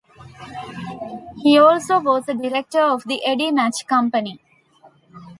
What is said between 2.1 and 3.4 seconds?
a director of the